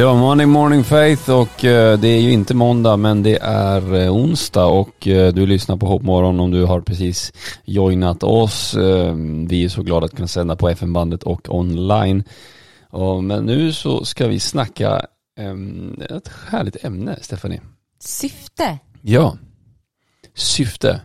[0.00, 3.94] Det var Morning Morning Faith och eh, det är ju inte måndag men det är
[3.94, 7.32] eh, onsdag och eh, du lyssnar på Hoppmorgon om du har precis
[7.64, 8.74] joinat oss.
[9.48, 12.24] Vi är så glada att kunna sända på FM-bandet och online.
[13.22, 15.06] Men nu så ska vi snacka
[16.10, 17.60] ett härligt ämne, Stephanie.
[17.98, 18.78] Syfte.
[19.00, 19.36] Ja,
[20.34, 21.00] syfte.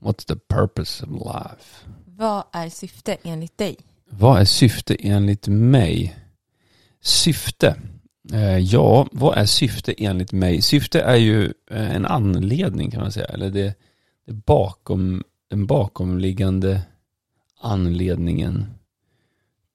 [0.00, 1.86] What's the purpose of life?
[2.06, 3.76] Vad är syfte enligt dig?
[4.10, 6.16] Vad är syfte enligt mig?
[7.02, 7.76] Syfte.
[8.32, 10.62] Eh, ja, vad är syfte enligt mig?
[10.62, 13.26] Syfte är ju eh, en anledning kan man säga.
[13.26, 13.74] Eller det,
[14.26, 16.82] det bakom, den bakomliggande
[17.60, 18.66] anledningen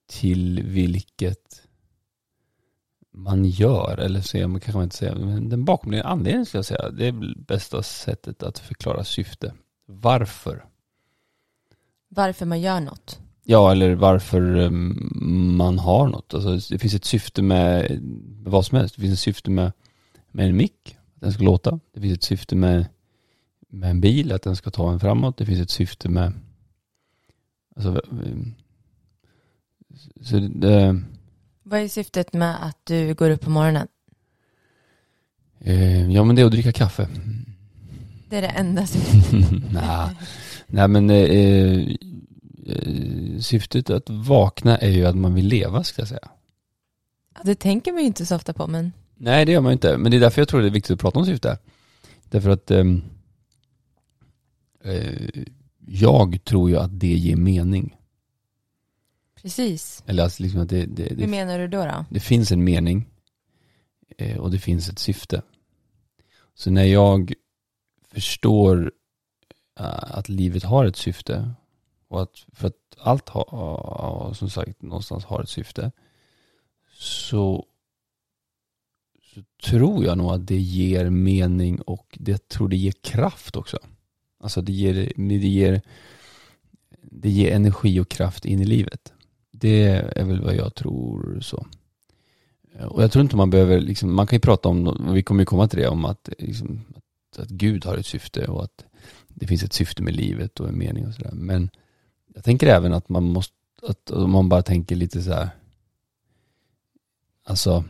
[0.08, 1.62] till vilket
[3.14, 3.98] man gör.
[3.98, 5.16] Eller så man kanske man inte säga.
[5.16, 6.90] Men den bakomliggande anledningen ska jag säga.
[6.90, 9.54] Det är väl bästa sättet att förklara syfte.
[9.86, 10.66] Varför?
[12.08, 13.20] Varför man gör något?
[13.48, 15.12] Ja, eller varför um,
[15.58, 16.34] man har något.
[16.34, 18.00] Alltså, det finns ett syfte med
[18.44, 18.96] vad som helst.
[18.96, 19.72] Det finns ett syfte med,
[20.32, 21.80] med en mick, att den ska låta.
[21.94, 22.86] Det finns ett syfte med,
[23.70, 25.38] med en bil, att den ska ta en framåt.
[25.38, 26.34] Det finns ett syfte med...
[27.76, 28.54] Alltså, um,
[30.22, 31.02] så det,
[31.64, 33.88] Vad är syftet med att du går upp på morgonen?
[35.60, 37.08] eh, ja, men det är att dricka kaffe.
[38.30, 39.32] Det är det enda syftet.
[39.72, 40.16] Nej,
[40.68, 41.96] nej men eh, eh,
[43.40, 46.30] syftet att vakna är ju att man vill leva, ska jag säga.
[47.36, 49.74] Ja, det tänker man ju inte så ofta på, men Nej, det gör man ju
[49.74, 49.98] inte.
[49.98, 51.58] Men det är därför jag tror det är viktigt att prata om syfte.
[52.30, 53.04] Därför att ehm,
[54.84, 55.44] eh,
[55.88, 57.96] jag tror ju att det ger mening.
[59.42, 60.04] precis.
[60.08, 61.86] Eller alltså liksom att det, det, Hur det, menar du då?
[61.86, 62.06] då?
[62.10, 63.10] det finns en mening
[64.18, 65.42] eh, och det finns ett syfte.
[66.56, 67.34] Så när jag
[68.14, 68.92] förstår
[69.80, 71.54] eh, att livet har ett syfte
[72.16, 75.92] och att för att allt har, som sagt, någonstans har ett syfte
[76.98, 77.66] så
[79.36, 83.78] så tror jag nog att det ger mening och det tror det ger kraft också.
[84.40, 85.82] Alltså det ger, det ger,
[87.02, 89.14] det ger energi och kraft in i livet.
[89.52, 89.84] Det
[90.16, 91.66] är väl vad jag tror så.
[92.90, 95.46] Och jag tror inte man behöver, liksom, man kan ju prata om, vi kommer ju
[95.46, 98.86] komma till det, om att, liksom, att, att Gud har ett syfte och att
[99.28, 101.32] det finns ett syfte med livet och en mening och sådär.
[101.34, 101.70] Men
[102.36, 103.56] jag tänker även att man måste,
[103.88, 105.50] att om man bara tänker lite så här,
[107.44, 107.84] alltså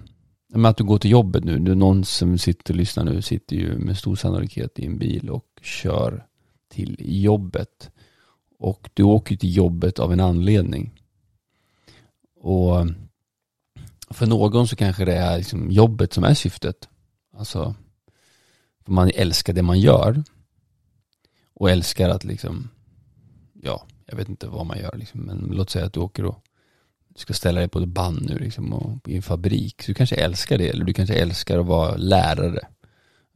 [0.47, 3.56] men att du går till jobbet nu, du, någon som sitter och lyssnar nu sitter
[3.56, 6.25] ju med stor sannolikhet i en bil och kör
[6.69, 7.91] till jobbet.
[8.59, 11.01] Och du åker till jobbet av en anledning.
[12.35, 12.88] Och
[14.09, 16.89] för någon så kanske det är liksom jobbet som är syftet.
[17.38, 17.75] Alltså,
[18.85, 20.23] för man älskar det man gör.
[21.53, 22.69] Och älskar att liksom,
[23.53, 26.43] ja, jag vet inte vad man gör liksom, men låt säga att du åker och
[27.16, 29.81] ska ställa dig på ett band nu liksom och i en fabrik.
[29.81, 32.59] Så du kanske älskar det, eller du kanske älskar att vara lärare.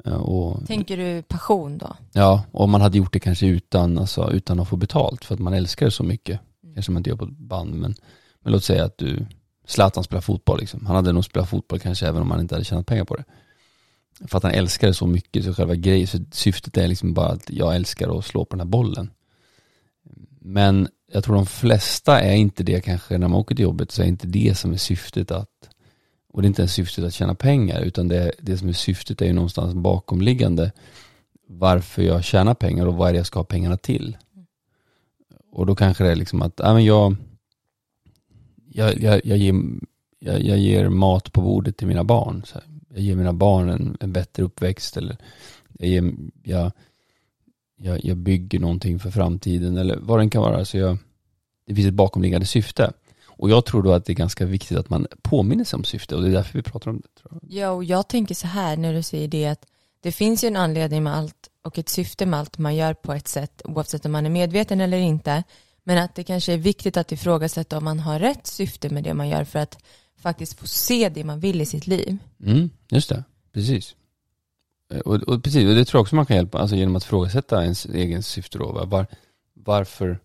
[0.03, 1.95] Ja, Och, Tänker du passion då?
[2.13, 5.39] ja, och man hade gjort det kanske utan, alltså, utan att få betalt för att
[5.39, 6.39] man älskar det så mycket.
[6.73, 7.95] Kanske man inte gör på ett band, men,
[8.39, 9.25] men låt säga att du,
[9.67, 10.85] Zlatan spelar fotboll liksom.
[10.85, 13.23] Han hade nog spelat fotboll kanske även om han inte hade tjänat pengar på det.
[14.27, 17.27] För att han älskar det så mycket, så själva grejen, så syftet är liksom bara
[17.29, 19.11] att jag älskar att slå på den här bollen.
[20.39, 24.01] Men jag tror de flesta är inte det kanske när man åker till jobbet så
[24.01, 25.69] är inte det som är syftet att
[26.33, 29.21] och det är inte ens syftet att tjäna pengar utan det, det som är syftet
[29.21, 30.71] är ju någonstans bakomliggande
[31.47, 34.17] varför jag tjänar pengar och vad är det jag ska ha pengarna till.
[35.51, 37.15] Och då kanske det är liksom att, ja men jag
[38.71, 39.55] jag, jag, jag, ger,
[40.19, 42.43] jag, jag ger mat på bordet till mina barn.
[42.45, 42.63] Så här.
[42.89, 45.17] Jag ger mina barn en, en bättre uppväxt eller
[45.79, 46.13] jag, ger,
[46.43, 46.71] jag,
[47.81, 50.65] jag, jag bygger någonting för framtiden eller vad det kan vara.
[50.65, 50.97] Så jag,
[51.67, 52.93] det finns ett bakomliggande syfte.
[53.25, 56.15] Och jag tror då att det är ganska viktigt att man påminner sig om syfte
[56.15, 57.37] och det är därför vi pratar om det.
[57.49, 59.65] Ja, och jag tänker så här när du säger det att
[60.01, 63.13] det finns ju en anledning med allt och ett syfte med allt man gör på
[63.13, 65.43] ett sätt oavsett om man är medveten eller inte.
[65.83, 69.13] Men att det kanske är viktigt att ifrågasätta om man har rätt syfte med det
[69.13, 69.77] man gör för att
[70.17, 72.17] faktiskt få se det man vill i sitt liv.
[72.43, 73.23] Mm, just det,
[73.53, 73.95] precis.
[74.89, 77.03] Eh, Och, och precis, och det tror jag också man kan hjälpa, alltså genom att
[77.03, 78.71] frågasätta ens egen syfte då.
[78.71, 78.85] va?
[78.85, 79.07] Var,
[79.53, 80.19] varför,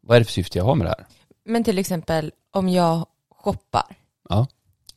[0.00, 1.06] vad är det för syfte jag har med det här?
[1.44, 3.96] Men till exempel om jag shoppar,
[4.28, 4.46] Ja.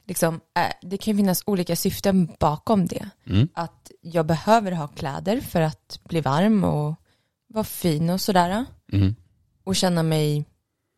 [0.06, 3.10] liksom, eh, det kan ju finnas olika syften bakom det.
[3.26, 3.48] Mm.
[3.54, 6.96] Att jag behöver ha kläder för att bli varm och
[7.48, 8.66] vara fin och sådär.
[8.92, 9.16] Mm.
[9.64, 10.46] Och känna mig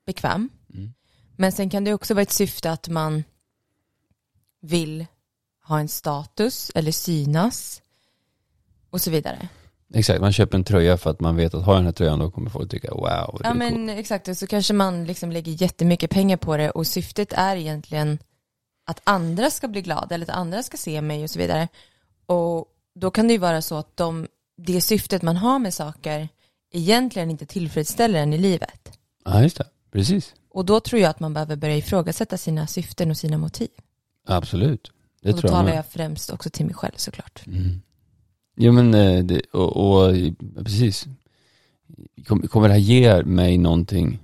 [0.06, 0.50] bekväm.
[0.74, 0.94] Mm.
[1.36, 3.24] Men sen kan det också vara ett syfte att man
[4.62, 5.06] vill
[5.64, 7.82] ha en status eller synas
[8.90, 9.50] och så vidare.
[9.94, 12.20] Exakt, man köper en tröja för att man vet att har jag den här tröjan
[12.20, 16.10] då kommer folk tycka wow, Ja men exakt, och så kanske man liksom lägger jättemycket
[16.10, 18.20] pengar på det och syftet är egentligen
[18.86, 21.68] att andra ska bli glada eller att andra ska se mig och så vidare.
[22.26, 22.66] Och
[22.96, 24.28] då kan det ju vara så att de,
[24.58, 26.30] det syftet man har med saker
[26.72, 29.00] egentligen inte tillfredsställer en i livet.
[29.26, 29.66] Ja, just det.
[29.92, 30.34] Precis.
[30.50, 33.70] Och då tror jag att man behöver börja ifrågasätta sina syften och sina motiv.
[34.28, 34.92] Absolut.
[35.22, 37.44] Det och då tror jag talar jag främst också till mig själv såklart.
[37.48, 37.82] Mm.
[38.56, 40.14] Jo men, eh, det, och, och
[40.56, 41.06] precis.
[42.28, 44.20] Kom- Kommer det här ge mig någonting?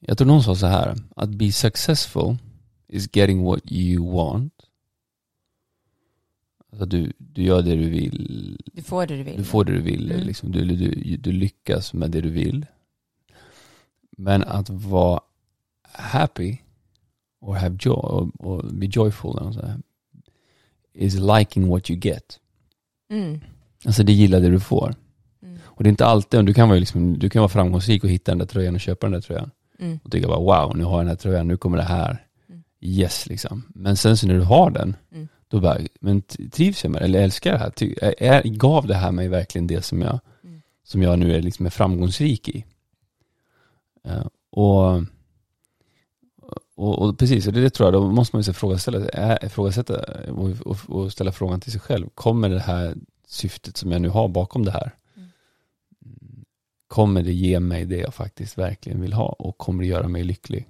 [0.00, 2.36] Jag tror någon sa så här, att be successful
[2.88, 4.52] is getting what you want.
[6.72, 9.36] Alltså du, du gör det du vill, Du får det du vill.
[9.36, 10.26] du får det du vill, Mm.
[10.26, 10.52] liksom.
[10.52, 12.66] du, du, du lyckas med det du vill.
[14.10, 15.20] Men att vara
[15.92, 16.58] happy
[17.40, 19.78] or have joy, or, or be joyful, eller så här,
[21.00, 22.38] is liking what you get.
[23.12, 23.40] Mm.
[23.84, 24.94] Alltså det gillar det du får.
[25.42, 25.58] Mm.
[25.64, 28.30] Och det är inte alltid, du kan vara, liksom, du kan vara framgångsrik och hitta
[28.32, 29.50] den där tröjan och köpa den där tröjan.
[29.78, 29.98] Mm.
[30.04, 32.26] Och tycka bara wow, nu har jag den här tröjan, nu kommer det här.
[32.48, 32.62] Mm.
[32.80, 33.62] Yes liksom.
[33.74, 35.28] Men sen så när du har den, Mm.
[35.48, 37.04] då bara, men trivs jag med det?
[37.04, 37.70] Eller älskar det här?
[37.70, 40.62] Ty, är, gav det här mig verkligen det som jag, Mm.
[40.84, 42.64] som jag nu är, liksom är framgångsrik i?
[44.04, 45.02] Eh, och,
[46.80, 48.52] och, och precis, och det, det tror jag, då måste man ju
[49.12, 49.94] är- ifrågasätta
[50.32, 52.08] och, och, och ställa frågan till sig själv.
[52.14, 52.94] Kommer det här
[53.26, 56.44] syftet som jag nu har bakom det här, Mm.
[56.88, 60.24] kommer det ge mig det jag faktiskt verkligen vill ha och kommer det göra mig
[60.24, 60.68] lycklig?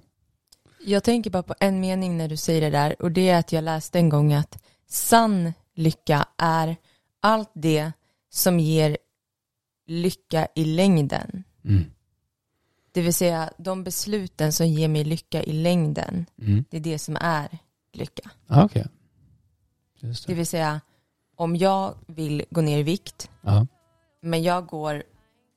[0.85, 3.51] Jag tänker bara på en mening när du säger det där och det är att
[3.51, 6.75] jag läste en gång att sann lycka är
[7.21, 7.91] allt det
[8.29, 8.97] som ger
[9.87, 11.43] lycka i längden.
[11.65, 11.83] Mm.
[12.93, 16.65] Det vill säga de besluten som ger mig lycka i längden, Mm.
[16.69, 17.57] det är det som är
[17.93, 18.29] lycka.
[18.47, 18.67] Ah.
[19.99, 20.37] Just Det det.
[20.37, 20.81] vill säga
[21.35, 23.67] om jag vill gå ner i vikt Ja.
[24.21, 25.03] men jag går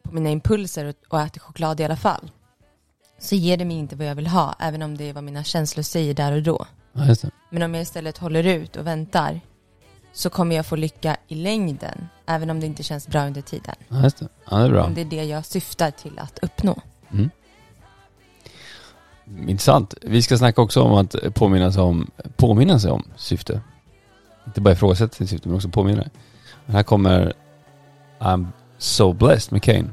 [0.02, 2.30] på mina impulser och- och äter choklad i alla fall
[3.18, 5.44] så ger det mig inte vad jag vill ha även om det är vad mina
[5.44, 6.66] känslor säger där och då.
[6.92, 7.30] Det.
[7.50, 9.40] Men om jag istället håller ut och väntar
[10.12, 13.74] så kommer jag få lycka i längden även om det inte känns bra under tiden.
[13.88, 14.28] Ja, just det.
[14.50, 14.84] Ja, det är bra.
[14.84, 16.80] Om det är det jag syftar till att uppnå.
[17.12, 17.30] Mm.
[19.48, 19.94] Intressant.
[20.02, 23.60] Vi ska snacka också om att påminna sig om, påminna sig om syfte.
[24.46, 26.04] Inte bara ifrågasätta sitt syfte, men också påminna.
[26.66, 27.32] Här kommer
[28.18, 28.46] I'm
[28.78, 29.90] so blessed med Kane.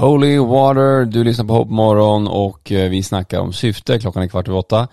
[0.00, 3.98] Holy Water, du lyssnar på Hopp Morgon och eh, vi snackar om syfte.
[3.98, 4.88] Klockan är kvart över åtta.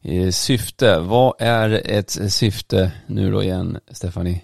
[0.00, 4.42] Eh, Syfte, vad är ett syfte nu då igen, Stephanie?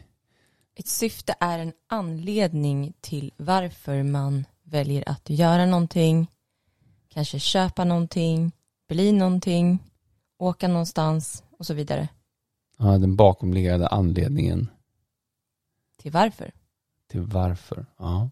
[0.76, 6.26] Ett syfte är en anledning till varför man väljer att göra någonting,
[7.08, 8.52] kanske köpa någonting,
[8.88, 9.78] bli någonting,
[10.38, 12.08] åka någonstans och så vidare.
[12.78, 14.68] Ja, den bakomliggande anledningen
[15.98, 16.52] Till varför.
[17.10, 17.86] till varför.
[17.98, 18.30] Ja.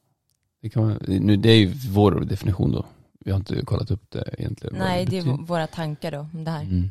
[0.60, 2.86] Det, kan nu, det är ju vår definition då.
[3.20, 4.76] Vi har inte kollat upp det egentligen.
[4.78, 5.36] Nej, det är betyder.
[5.38, 6.62] v- våra tankar då om det här.
[6.62, 6.90] Mm.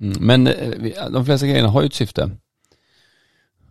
[0.00, 0.26] Mm.
[0.26, 2.30] Men eh, de flesta grejerna har ju ett syfte.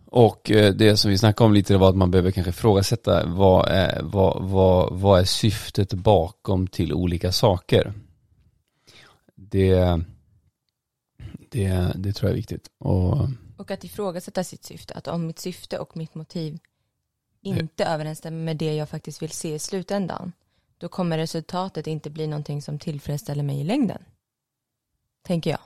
[0.06, 3.26] Och eh, det som vi snackade om lite det var att man behöver kanske ifrågasätta
[3.26, 7.92] vad är, vad, vad, vad är syftet bakom till olika saker.
[9.34, 10.00] Det,
[11.50, 12.68] det, det tror jag är viktigt.
[12.78, 14.94] Och, Och att ifrågasätta sitt syfte.
[14.94, 16.58] Att om mitt syfte och mitt motiv
[17.42, 20.32] inte överensstämmer med det jag faktiskt vill se i slutändan,
[20.78, 24.04] då kommer resultatet inte bli någonting som tillfredsställer mig i längden.
[25.22, 25.60] Tänker jag.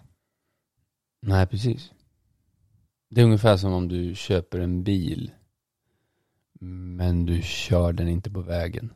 [1.21, 1.93] nej, precis.
[3.11, 5.31] Det är ungefär som om du köper en bil
[6.61, 8.93] men du kör den inte på vägen.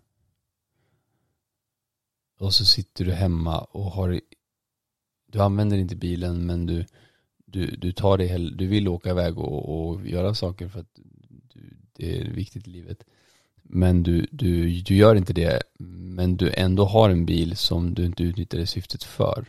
[2.39, 4.21] Och så sitter du hemma och har
[5.27, 6.87] du använder inte bilen men du,
[7.47, 10.99] du, du tar dig du vill åka iväg och, och göra saker för att
[12.01, 13.05] det är viktigt i livet.
[13.63, 18.05] Men du, du, du gör inte det men du ändå har en bil som du
[18.05, 19.45] inte utnyttjar det syftet för.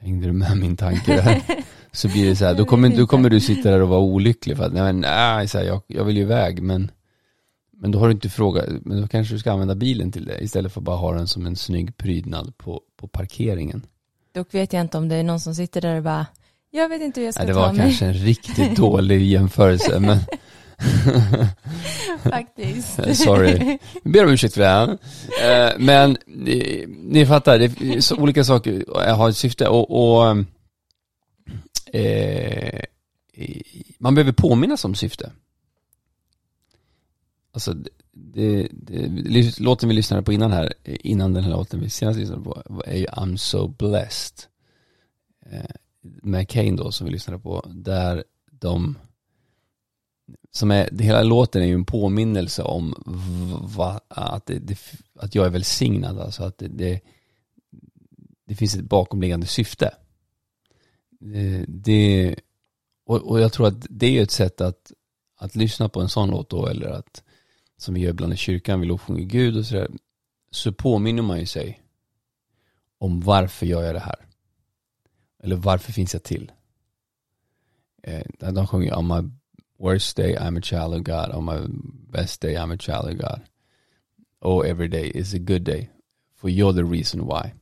[0.00, 1.42] Hängde du med min tanke där?
[1.92, 4.56] Så blir det så här, då kommer, då kommer du sitta där och vara olycklig
[4.56, 6.90] för att nej, nej så här, jag, jag vill ju iväg men
[7.80, 10.38] men då har du inte frågat, men då kanske du ska använda bilen till det
[10.44, 13.86] istället för att bara ha den som en snygg prydnad på, på parkeringen.
[14.32, 16.26] Dock vet jag inte om det är någon som sitter där och bara,
[16.70, 17.82] jag vet inte hur jag ska Nej, det ta var mig.
[17.82, 20.18] kanske en riktigt dålig jämförelse men
[22.22, 22.98] Faktiskt.
[22.98, 23.78] Eh, sorry.
[24.02, 24.98] Jag ber om ursäkt för det här.
[25.42, 30.44] Eh, men ni, ni fattar, det är så olika saker har ett syfte och, och
[31.92, 32.82] eh,
[33.98, 35.32] man behöver påminnas om syfte.
[37.52, 37.74] Alltså
[38.12, 42.18] det, det, det, låten vi lyssnade på innan här, innan den här låten vi senast
[42.18, 44.38] lyssnade på, är ju I'm so blessed.
[45.50, 45.70] Eh,
[46.02, 48.98] med Kane då som vi lyssnade på, där de
[50.50, 52.94] som är, hela låten är ju en påminnelse om
[53.76, 54.78] va, att, det, det,
[55.14, 57.00] att jag är välsignad, alltså att det, det,
[58.46, 59.94] det finns ett bakomliggande syfte.
[61.20, 62.36] Det, det,
[63.06, 64.92] och, och jag tror att det är ett sätt att,
[65.36, 67.22] att lyssna på en sån låt då, eller att
[67.76, 69.90] som vi gör ibland i kyrkan, vi lovsjunger Gud och sådär,
[70.50, 71.82] så påminner man ju sig
[72.98, 74.26] om varför gör jag det här?
[75.42, 76.52] Eller varför finns jag till?
[78.02, 79.30] Eh, de sjunger I'm a
[79.78, 81.66] worst day I'm a child of God, on my
[82.12, 83.40] best day I'm a child of God.
[84.40, 85.88] Oh, every day is a good day,
[86.36, 87.52] for you're the reason why.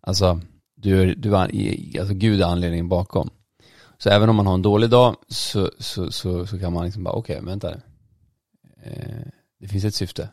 [0.00, 0.40] Alltså,
[0.74, 3.30] du är, du är, alltså Gud är anledningen bakom.
[3.98, 7.04] Så även om man har en dålig dag så, så, så, så kan man liksom
[7.04, 7.80] bara, okej, vänta nu.
[8.82, 9.26] Eh,
[9.58, 10.30] det finns ett syfte.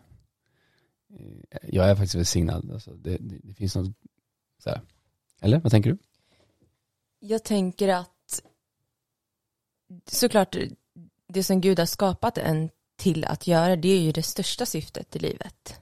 [1.49, 2.71] Eh, jag är faktiskt välsignad.
[2.71, 3.95] Alltså, det, det, det finns något
[4.63, 4.81] så här.
[5.41, 5.97] Eller, vad tänker du?
[7.19, 8.41] Jag tänker att
[10.11, 10.55] såklart
[11.35, 15.15] det som Gud har skapat en till att göra det är ju det största syftet
[15.15, 15.79] i livet.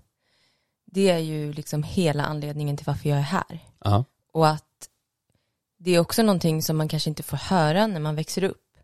[0.85, 3.59] Det är ju liksom hela anledningen till varför jag är här.
[3.83, 4.89] Ja, Och att
[5.77, 8.77] det är också någonting som man kanske inte får höra när man växer upp.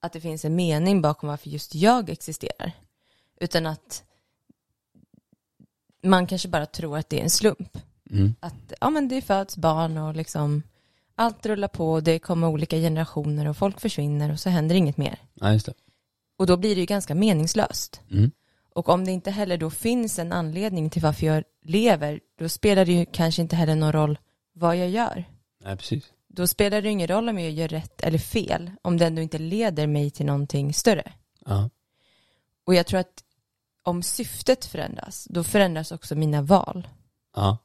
[0.00, 2.72] Att det finns en mening bakom varför just jag existerar.
[3.40, 4.04] Utan att
[6.02, 7.78] man kanske bara tror att det är en slump.
[8.10, 8.34] mm.
[8.40, 10.62] Att ja, men det föds barn och liksom
[11.14, 15.18] allt rullar på det kommer olika generationer och folk försvinner och så händer inget mer.
[15.34, 15.74] ja just det.
[16.42, 18.00] Och då blir det ju ganska meningslöst.
[18.10, 18.30] Mm.
[18.74, 22.84] Och om det inte heller då finns en anledning till varför jag lever, då spelar
[22.84, 24.18] det ju kanske inte heller någon roll
[24.52, 25.24] vad jag gör.
[25.64, 26.04] Nej, precis.
[26.28, 29.38] Då spelar det ingen roll om jag gör rätt eller fel, om det ändå inte
[29.38, 31.12] leder mig till någonting större.
[31.46, 31.70] Ja,
[32.66, 33.24] Och jag tror att
[33.82, 36.88] om syftet förändras, då förändras också mina val.
[37.36, 37.58] ja,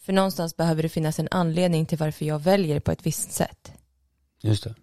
[0.00, 3.72] För någonstans behöver det finnas en anledning till varför jag väljer på ett visst sätt.
[4.40, 4.74] just det.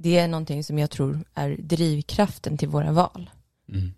[0.00, 3.30] Det är någonting som jag tror är drivkraften till våra val.
[3.68, 3.92] Mm.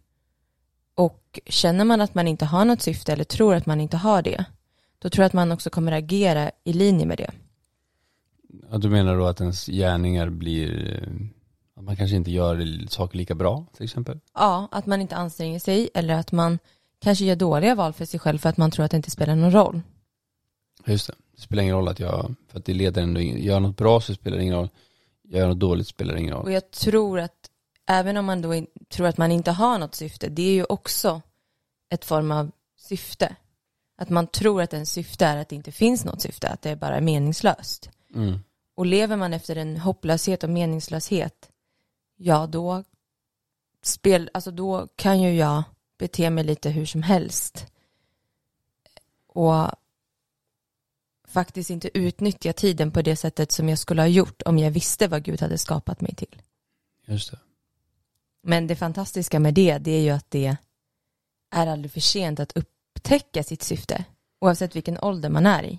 [0.94, 4.22] Och känner man att man inte har något syfte eller tror att man inte har
[4.22, 4.44] det,
[4.98, 7.30] då tror jag att man också kommer agera i linje med det.
[8.70, 11.26] Ja, du menar då att ens gärningar blir, eh,
[11.76, 14.20] att man kanske inte gör saker lika bra till exempel?
[14.34, 16.58] Ja, att man inte anstränger sig eller att man
[17.00, 19.36] kanske gör dåliga val för sig själv för att man tror att det inte spelar
[19.36, 19.80] någon roll.
[20.86, 21.14] Just det.
[21.36, 24.14] Det spelar ingen roll att jag, för att det leder ändå gör något bra så
[24.14, 24.68] spelar det ingen roll.
[25.30, 26.44] Gör något dåligt spelar ingen roll.
[26.44, 27.50] Och jag tror att
[27.86, 30.64] även om man då in, tror att man inte har något syfte, det är ju
[30.64, 31.22] också
[31.90, 33.36] ett form av syfte.
[33.96, 36.76] Att man tror att en syfte är att det inte finns något syfte, att det
[36.76, 37.90] bara är meningslöst.
[38.14, 38.38] Mm.
[38.74, 41.50] Och lever man efter en hopplöshet och meningslöshet,
[42.16, 42.84] ja då,
[43.82, 45.62] spel, alltså då kan ju jag
[45.98, 47.66] bete mig lite hur som helst.
[49.26, 49.66] Och
[51.30, 55.08] faktiskt inte utnyttja tiden på det sättet som jag skulle ha gjort om jag visste
[55.08, 56.42] vad Gud hade skapat mig till.
[57.06, 57.38] Just det.
[58.42, 60.56] Men det fantastiska med det, det är ju att det
[61.50, 64.04] är aldrig för sent att upptäcka sitt syfte.
[64.40, 65.78] Oavsett vilken ålder man är i.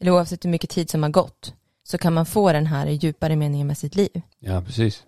[0.00, 1.54] Eller oavsett hur mycket tid som har gått.
[1.82, 4.22] Så kan man få den här djupare meningen med sitt liv.
[4.38, 5.04] Ja, precis.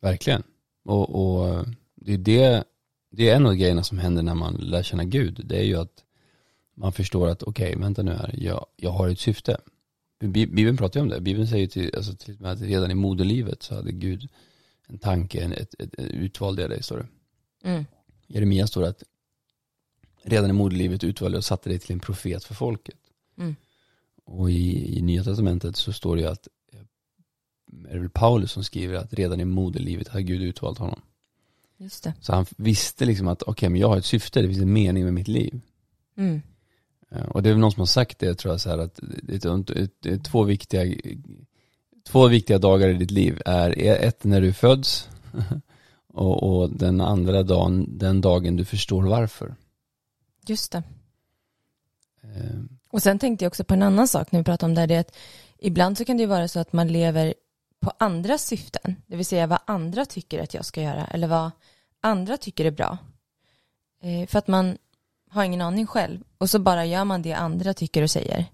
[0.00, 0.42] Verkligen.
[0.84, 2.64] Och, och eh, det är det,
[3.10, 5.40] det är en av grejerna som händer när man lär känna Gud.
[5.44, 6.02] Det är ju att
[6.76, 9.56] man förstår att okej, vänta nu här, jag, jag har ett syfte.
[10.20, 11.20] Bi- Bibeln pratar ju om det.
[11.20, 14.28] Bibeln säger till, alltså till och med att redan i moderlivet så hade Gud
[14.86, 17.08] en tanke, en, ett, ett, ett utvald i dig, står det.
[17.68, 17.84] Mm.
[18.26, 19.02] Jeremia står det att
[20.22, 22.98] redan i moderlivet utvalde och satte dig till en profet för folket.
[23.38, 23.56] Mm.
[24.24, 26.80] Och i, i Nya Testamentet så står det ju att, eh,
[27.90, 31.00] är det väl Paulus som skriver att redan i moderlivet har Gud utvalt honom.
[31.76, 32.14] Just det.
[32.20, 35.04] Så han visste liksom att okej, men jag har ett syfte, det finns en mening
[35.04, 35.60] med mitt liv.
[36.16, 36.42] Mm.
[37.10, 39.00] Eh, Och det är väl någon som har sagt det, tror jag, så här att
[39.22, 40.96] det är, två viktiga
[42.06, 43.70] Två viktiga dagar i ditt liv är
[44.04, 45.08] ett när du föds
[46.08, 49.54] och, och den andra dagen, den dagen du förstår varför.
[50.46, 50.82] Just det.
[52.22, 52.60] Eh,
[52.90, 54.86] Och sen tänkte jag också på en annan sak när vi pratade om det här,
[54.88, 55.16] det är att
[55.58, 57.34] ibland så kan det ju vara så att man lever
[57.80, 61.50] på andras syften, det vill säga vad andra tycker att jag ska göra eller vad
[62.00, 62.98] andra tycker är bra.
[64.02, 64.78] Eh, för att man
[65.36, 68.46] har ingen aning själv och så bara gör man det andra tycker och säger.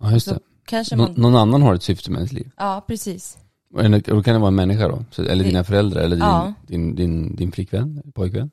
[0.00, 0.40] Ja, just Så det.
[0.66, 2.50] kanske Nå- man, någon annan har ett syfte med ens liv.
[2.56, 3.38] ja precis.
[3.74, 6.54] Och då kan det vara en människa då, så, eller dina föräldrar, eller din, Ja.
[6.66, 8.50] din, din, din flickvän, pojkvän.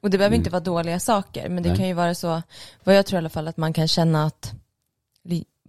[0.00, 0.40] Och det behöver Mm.
[0.40, 1.78] inte vara dåliga saker, men det Nej.
[1.78, 2.42] kan ju vara så,
[2.84, 4.54] vad jag tror i alla fall att man kan känna att,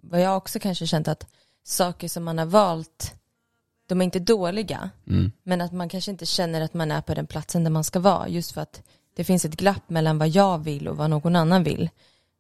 [0.04, 1.28] vad jag också kanske känt att
[1.64, 3.14] saker som man har valt,
[3.88, 5.32] de är inte dåliga, Mm.
[5.44, 8.00] men att man kanske inte känner att man är på den platsen där man ska
[8.00, 8.82] vara, just för att
[9.16, 11.90] det finns ett glapp mellan vad jag vill och vad någon annan vill.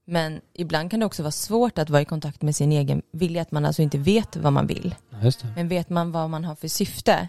[0.05, 3.41] Men ibland kan det också vara svårt att vara i kontakt med sin egen vilja,
[3.41, 4.95] att man alltså inte vet vad man vill.
[5.09, 5.53] Ja, Just det.
[5.55, 7.27] Men vet man vad man har för syfte,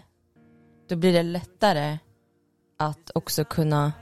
[0.89, 1.97] då blir det lättare
[2.79, 3.93] att också kunna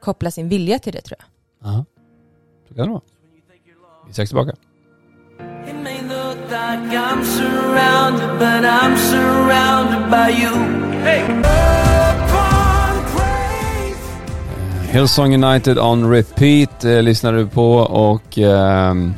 [0.00, 1.26] koppla sin vilja till det tror jag.
[1.72, 1.84] Ja.
[2.68, 3.02] Så kan det vara.
[4.04, 4.56] Vi är strax tillbaka.
[11.02, 11.89] It
[14.90, 19.14] Hillsong United on repeat eh, lyssnar du på och ehm,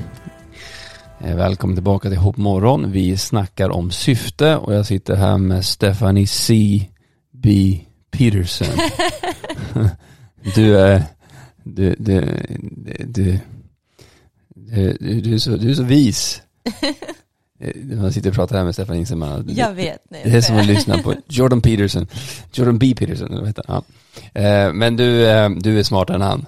[1.21, 2.93] eh, välkommen tillbaka till Hopp Morgon.
[2.93, 6.81] Vi snackar om syfte och jag sitter här med Stephanie C.
[7.33, 7.79] B.
[8.11, 8.79] Peterson.
[10.55, 11.03] du är
[11.65, 12.21] du, du,
[12.85, 13.39] du, du,
[14.55, 16.43] du, du, är så, du är så vis.
[17.63, 19.99] Eh, man sitter och pratar här med man att Jag vet.
[20.11, 22.07] Nej, det är som att lyssna på Jordan Peterson.
[22.53, 22.95] Jordan B.
[22.99, 23.83] Peterson, vad heter han?
[24.33, 24.41] Ja.
[24.41, 26.47] Eh, Men du, eh, du är smartare än han.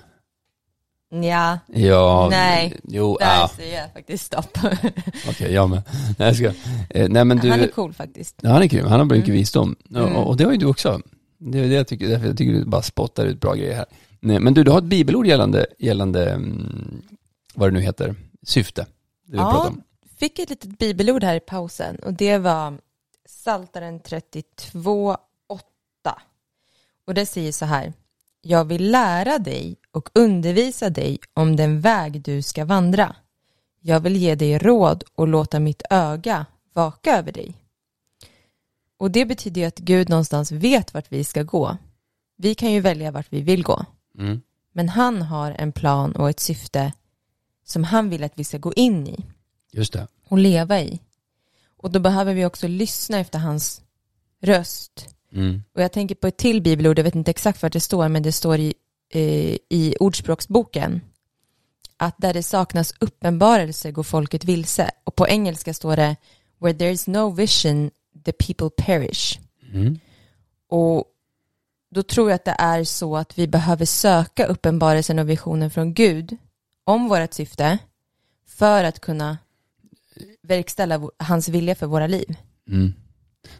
[1.25, 2.29] Ja, Ja.
[2.31, 3.51] Nej, Jo, där ja.
[3.57, 4.59] säger jag faktiskt stopp.
[5.29, 5.83] Okej, jag med.
[6.19, 6.47] Nej, jag ska.
[6.91, 7.51] Eh, Nej, men du.
[7.51, 8.35] Han är cool faktiskt.
[8.43, 8.87] Ja, han är grym.
[8.87, 9.39] Han har mycket Mm.
[9.39, 9.77] visdom.
[9.91, 10.17] Och- Mm.
[10.17, 11.01] Och, och det har ju du också.
[11.39, 13.85] Det är det jag tycker, därför jag tycker du bara spottar ut bra grejer här.
[14.21, 17.03] Nej, men du, du har ett bibelord gällande, gällande mm,
[17.55, 18.15] vad det nu heter,
[18.47, 18.83] syfte.
[19.27, 19.83] Det vi Ja, om.
[20.17, 22.79] Fick ett litet bibelord här i pausen och det var
[23.27, 25.17] Saltaren 32,
[25.49, 25.65] 8.
[27.07, 27.93] Och det säger så här.
[28.41, 33.17] Jag vill lära dig och undervisa dig om den väg du ska vandra.
[33.81, 37.55] Jag vill ge dig råd och låta mitt öga vaka över dig.
[38.97, 41.77] Och det betyder ju att Gud någonstans vet vart vi ska gå.
[42.37, 43.85] Vi kan ju välja vart vi vill gå.
[44.19, 44.43] Mm.
[44.73, 46.93] Men han har en plan och ett syfte
[47.65, 49.25] som han vill att vi ska gå in i
[49.75, 50.07] Just det.
[50.29, 51.01] och leva i.
[51.77, 53.83] Och då behöver vi också lyssna efter hans
[54.43, 55.15] röst.
[55.33, 55.63] Mm.
[55.75, 58.23] Och jag tänker på ett till bibelord, jag vet inte exakt vart det står, men
[58.23, 58.75] det står i,
[59.11, 61.01] eh, i ordspråksboken
[61.97, 64.91] att där det saknas uppenbarelse går folket vilse.
[65.05, 66.17] Och på engelska står det
[66.59, 67.91] where there is no vision
[68.25, 69.39] the people perish.
[69.73, 69.99] Mm.
[70.69, 71.05] Och
[71.91, 75.95] då tror jag att det är så att vi behöver söka uppenbarelsen och visionen från
[75.95, 76.37] Gud
[76.85, 77.79] om vårt syfte
[78.47, 79.39] för att kunna
[80.45, 82.37] verkställa hans vilja för våra liv.
[82.71, 82.93] Mm.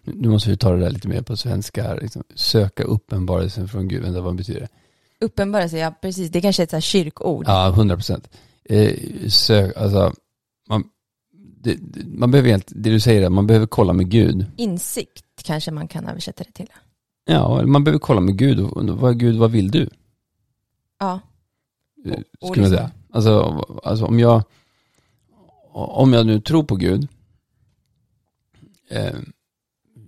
[0.03, 1.95] Nu måste vi ta det där lite mer på svenska.
[1.95, 4.03] Liksom, söka uppenbarelsen från Gud.
[4.03, 4.69] Vänta, vad betyder det?
[5.25, 7.45] Uppenbarelse, ja precis, det kanske är ett så här kyrkord.
[7.49, 8.29] Ja, hundra procent.
[8.65, 8.93] Eh,
[9.29, 10.13] sök, alltså,
[10.69, 10.85] man,
[11.61, 14.47] det, man behöver egentligen, det du säger är, man behöver kolla med Gud.
[14.57, 16.71] Insikt kanske man kan översätta det till.
[17.25, 18.61] Ja, man behöver kolla med Gud.
[18.75, 19.89] Vad, Gud, vad vill du?
[21.01, 21.21] Ja,
[22.07, 22.91] Eh, Och- och Skulle man säga.
[23.13, 23.41] Alltså,
[23.85, 24.43] alltså om jag,
[25.75, 27.09] om jag nu tror på Gud,
[28.91, 29.15] eh,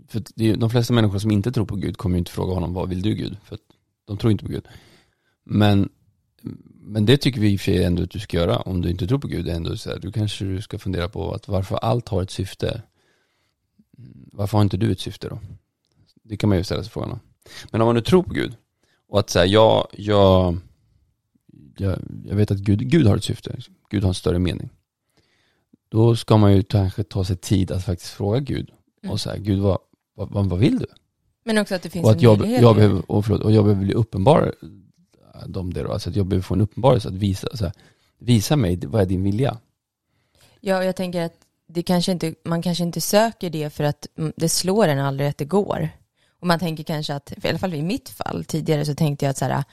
[0.09, 2.31] för det är, ju- de flesta människor som inte tror på Gud kommer ju inte
[2.31, 3.37] fråga honom, vad vill du Gud?
[3.44, 3.61] För att
[4.05, 4.68] de tror inte på Gud.
[5.44, 5.88] Men,
[6.81, 8.90] men det tycker vi i och för sig ändå att du ska göra om du
[8.90, 9.48] inte tror på Gud.
[9.48, 12.83] Ändå så här, du kanske du ska fundera på att varför allt har ett syfte.
[14.33, 15.38] Varför har inte du ett syfte då?
[16.22, 17.20] Det kan man ju ställa sig frågan om.
[17.70, 18.57] Men om man nu tror på Gud
[19.09, 20.59] och att säga ja, jag,
[21.76, 23.59] jag, jag vet att Gud, Gud har ett syfte.
[23.90, 24.68] Gud har en större mening.
[25.88, 28.70] Då ska man ju kanske ta sig tid att faktiskt fråga Gud
[29.03, 29.12] Mm.
[29.12, 29.79] och säga Gud vad,
[30.14, 30.87] vad, vad, vill du?
[31.44, 32.62] men också att det finns Och en att jag, möjlighet.
[32.62, 34.55] jag, behöver, och förlåt, och jag behöver bli uppenbar
[35.46, 35.92] dem det då.
[35.92, 37.72] Alltså att jag behöver få en uppenbarelse att visa, så här,
[38.18, 39.59] visa mig vad är din vilja.
[40.61, 41.33] Ja, jag tänker att
[41.68, 45.29] det kanske inte, man kanske inte söker det för att mm, det slår en aldrig
[45.29, 45.88] att det går.
[46.40, 49.31] Och man tänker kanske att, i alla fall i mitt fall tidigare så tänkte jag
[49.31, 49.64] att så här,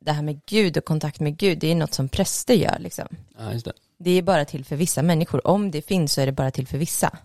[0.00, 3.06] det här med Gud och kontakt med Gud, det är något som präster gör liksom.
[3.38, 3.72] Ja, just det.
[4.04, 5.46] Det är bara till för vissa människor.
[5.46, 7.18] Om det finns så är det bara till för vissa.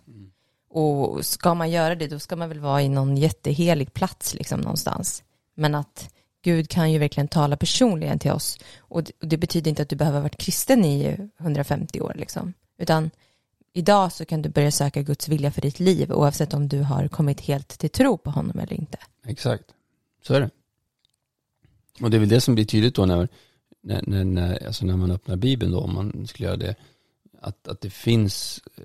[0.69, 4.59] Och ska man göra det, då ska man väl vara i någon jättehelig plats liksom
[4.59, 5.23] någonstans.
[5.55, 6.09] Men att
[6.43, 8.57] Gud kan ju verkligen tala personligen till oss.
[8.77, 12.13] Och det, och det betyder inte att du behöver ha varit kristen i 150 år
[12.15, 12.53] liksom.
[12.77, 13.11] Utan
[13.73, 17.07] idag så kan du börja söka Guds vilja för ditt liv oavsett om du har
[17.07, 18.97] kommit helt till tro på honom eller inte.
[19.25, 19.65] Exakt.
[20.23, 20.49] Så är det.
[22.01, 23.27] Och det är väl det som blir tydligt då när,
[23.85, 26.75] när, när, när, alltså när man öppnar Bibeln då, om man skulle göra det,
[27.41, 28.83] att, att det finns eh,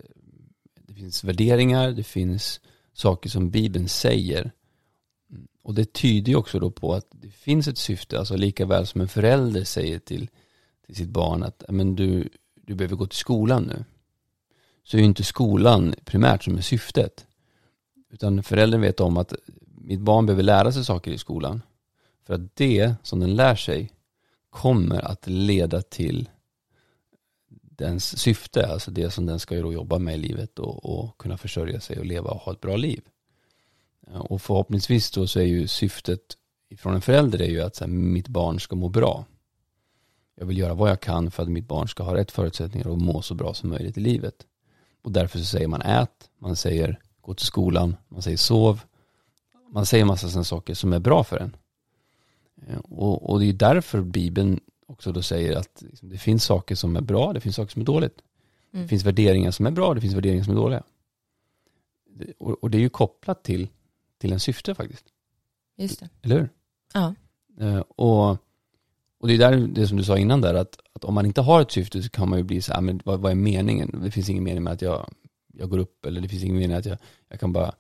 [0.75, 2.61] det finns värderingar, det finns
[2.93, 4.53] saker som Bibeln säger.
[5.63, 8.87] Och det tyder ju också då på att det finns ett syfte, alltså lika väl
[8.87, 10.29] som en förälder säger till,
[10.87, 13.85] till sitt barn att men du, du behöver gå till skolan nu.
[14.85, 17.27] Så är ju inte skolan primärt som är syftet.
[18.11, 19.35] Utan föräldern vet om att
[19.65, 21.63] mitt barn behöver lära sig saker i skolan.
[22.27, 23.91] För att det som den lär sig
[24.51, 26.29] kommer att leda till
[27.61, 31.81] dens syfte, alltså det som den ska jobba med i livet och, och kunna försörja
[31.81, 33.03] sig och leva och ha ett bra liv.
[34.07, 36.21] Eh, och förhoppningsvis då så är ju syftet
[36.77, 39.25] från en förälder är ju att så här, mitt barn ska må bra.
[40.37, 42.99] Jag vill göra vad jag kan för att mitt barn ska ha rätt förutsättningar och
[42.99, 44.47] må så bra som möjligt i livet.
[45.03, 48.81] Och därför så säger man ät, man säger gå till skolan, man säger sov.
[49.73, 51.57] Man säger massa sådana saker som är bra för en.
[52.69, 56.75] Eh, Och, och det är därför Bibeln också då säger att liksom, det finns saker
[56.75, 58.23] som är bra, det finns saker som är dåligt.
[58.73, 58.83] Mm.
[58.85, 60.83] Det finns värderingar som är bra, det finns värderingar som är dåliga.
[62.39, 63.69] Och, och det är ju kopplat till,
[64.19, 65.05] till en syfte faktiskt,
[65.77, 66.09] Just det.
[66.23, 66.49] eller hur?
[66.95, 67.15] Ja.
[67.61, 68.31] Eh, och,
[69.21, 71.41] och det är där det som du sa innan där, att, att om man inte
[71.41, 74.01] har ett syfte så kan man ju bli så här, men vad, vad är meningen?
[74.05, 75.11] Det finns ingen mening med att jag,
[75.55, 77.75] jag går upp, eller det finns ingen mening att jag, jag kan bara,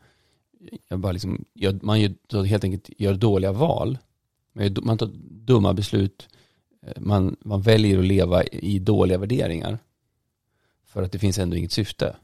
[0.89, 3.99] jag bara liksom, gör, man gör, helt enkelt gör dåliga val.
[4.83, 5.11] Man, tar
[5.47, 6.29] dumma beslut,
[6.87, 9.79] Eh, man, man väljer att leva i dåliga värderingar.
[10.87, 12.17] För att det finns ändå inget syfte.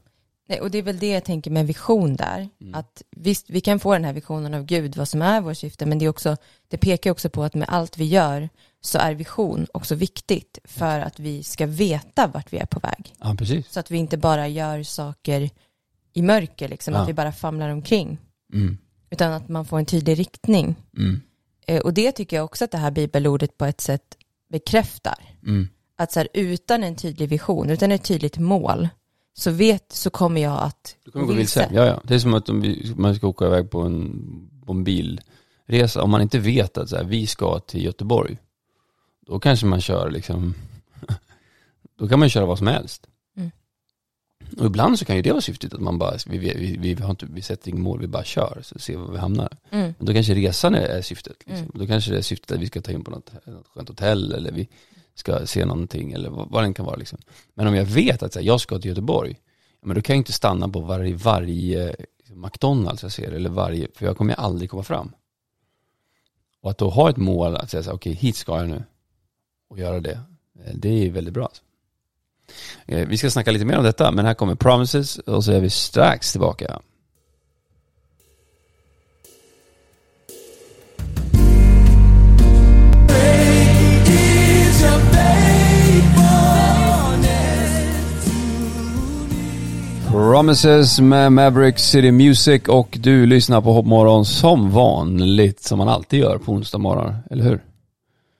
[0.49, 2.49] Nej, och det är väl det jag tänker med vision där.
[2.61, 2.75] Mm.
[2.75, 5.85] Att visst, vi kan få den här visionen av Gud, vad som är vår syfte,
[5.85, 6.37] men det, är också,
[6.67, 8.49] det pekar också på att med allt vi gör
[8.81, 13.13] så är vision också viktigt för att vi ska veta vart vi är på väg.
[13.19, 13.71] Ja, precis.
[13.71, 15.49] Så att vi inte bara gör saker
[16.13, 16.99] i mörker, liksom, Ja.
[16.99, 18.17] att vi bara famlar omkring,
[18.53, 18.77] Mm.
[19.09, 20.75] utan att man får en tydlig riktning.
[20.97, 21.21] Mm.
[21.67, 24.17] Eh, Och det tycker jag också att det här bibelordet på ett sätt
[24.49, 25.17] bekräftar.
[25.43, 25.67] Mm.
[25.95, 28.89] Att så här, utan en tydlig vision, utan ett tydligt mål,
[29.33, 31.69] så, vet, så kommer jag att Du kommer gå vilse.
[31.73, 32.01] Ja, ja.
[32.03, 36.03] Det är som att om man ska åka iväg på en, på en bilresa.
[36.03, 38.37] Om man inte vet att så här, vi ska till Göteborg.
[39.27, 40.53] Då kanske man kör liksom,
[41.99, 43.07] då kan man köra vad som helst.
[44.57, 47.09] Och ibland så kan ju det vara syftet att man bara, vi, vi, vi, har
[47.09, 49.57] inte, vi sätter inget mål, vi bara kör, så ser vi var vi hamnar.
[49.69, 49.93] Mm.
[49.97, 51.37] Men då kanske resan är, är syftet.
[51.39, 51.65] Liksom.
[51.65, 51.71] Mm.
[51.73, 54.31] Då kanske det är syftet att vi ska ta in på något, något skönt hotell
[54.31, 54.67] eller vi
[55.15, 56.95] ska se någonting eller vad, vad det kan vara.
[56.95, 57.19] Liksom.
[57.53, 59.39] Men om jag vet att här, jag ska till Göteborg,
[59.81, 63.87] men då kan jag inte stanna på varje, varje liksom, McDonalds jag ser eller varje,
[63.95, 65.11] för jag kommer ju aldrig komma fram.
[66.61, 68.83] Och att då ha ett mål att säga så här, okej hit ska jag nu
[69.69, 70.19] och göra det,
[70.65, 71.45] eh, det är väldigt bra.
[71.45, 71.63] Alltså.
[72.85, 75.59] Eh, vi ska snacka lite mer om detta, men här kommer Promises och så är
[75.59, 76.79] vi strax tillbaka.
[90.11, 96.19] Promises med Maverick City Music och du lyssnar på Hoppmorgon som vanligt som man alltid
[96.19, 97.61] gör på onsdag morgon, eller hur?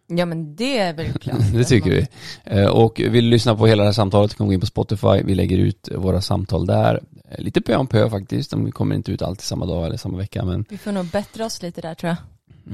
[0.07, 1.37] Ja men det är väl klart.
[1.53, 2.07] Det tycker vi.
[2.43, 5.23] Eh, Och vill du lyssna på hela det här samtalet gå in på Spotify.
[5.23, 7.01] Vi lägger ut våra samtal där.
[7.31, 8.51] Eh, Lite pö om pö faktiskt.
[8.51, 10.45] De kommer inte ut alltid samma dag eller samma vecka.
[10.45, 12.17] Men Vi får nog bättra oss lite där tror jag.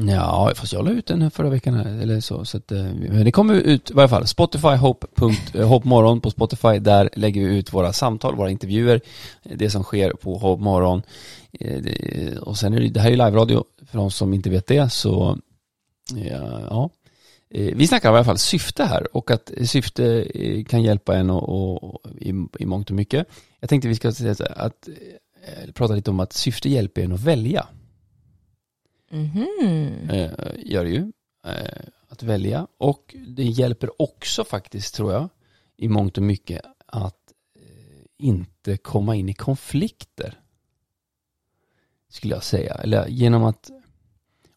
[0.09, 2.45] ja, fast jag la ut den här förra veckan här, eller så.
[2.45, 4.27] så att, eh, men det kommer ut i varje fall.
[4.27, 6.79] Spotify, Hope, Morgon på Spotify.
[6.79, 9.01] Där lägger vi ut våra samtal, våra intervjuer.
[9.43, 11.01] Det som sker på Hope Morgon.
[12.41, 14.89] Och sen är det, det här är ju live-radio för de som inte vet det.
[14.91, 15.37] Så
[16.15, 16.89] ja, ja.
[17.53, 21.29] Eh, Vi snackar i alla fall syfte här och att syfte eh, kan hjälpa en
[21.29, 23.27] och, och, i, i mångt och mycket.
[23.59, 27.23] Jag tänkte vi ska här, att, eh, prata lite om att syfte hjälper en att
[27.23, 27.67] välja.
[30.09, 31.11] Eh, gör det ju.
[32.07, 32.67] Att välja.
[32.77, 35.29] Och det hjälper också faktiskt, tror jag,
[35.77, 37.19] i mångt och mycket att
[38.17, 40.39] inte komma in i konflikter.
[42.09, 42.73] Skulle jag säga.
[42.73, 43.71] Eller genom att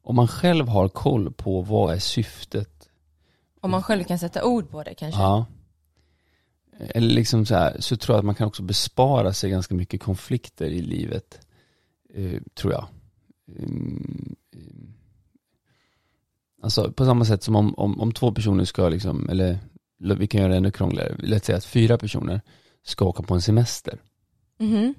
[0.02, 2.75] om man själv har koll på vad är syftet
[3.66, 5.20] Om man själv kan sätta ord på det kanske.
[5.20, 5.46] Ja.
[6.78, 10.02] Eller liksom så här, så tror jag att man kan också bespara sig ganska mycket
[10.02, 11.46] konflikter i livet.
[12.14, 12.86] Eh, tror jag.
[13.58, 14.92] Mm, mm.
[16.62, 19.58] Alltså på samma sätt som om, om, om två personer ska liksom, eller
[19.98, 21.16] vi kan göra det ännu krångligare.
[21.18, 22.40] Låt säga att fyra personer
[22.84, 24.00] ska åka på en semester.
[24.58, 24.94] Mhm.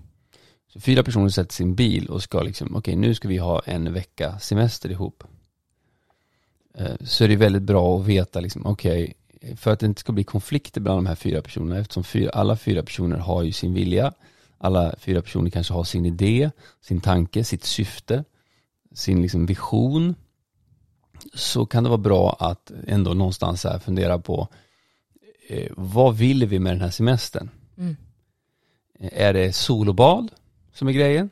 [0.73, 3.93] Så fyra personer sätter sin bil och ska liksom, okej nu ska vi ha en
[3.93, 5.23] vecka semester ihop.
[6.77, 9.13] Eh, Så är det väldigt bra att veta liksom, okej,
[9.55, 12.57] för att det inte ska bli konflikter bland de här fyra personerna, eftersom fyra, alla
[12.57, 14.13] fyra personer har ju sin vilja,
[14.57, 18.23] alla fyra personer kanske har sin idé, sin tanke, sitt syfte,
[18.93, 20.15] sin liksom vision,
[21.33, 24.47] så kan det vara bra att ändå någonstans här fundera på,
[25.47, 27.49] eh, vad vill vi med den här semestern?
[27.77, 27.95] Mm.
[28.99, 30.31] Är det solobad
[30.73, 31.29] som är grejen?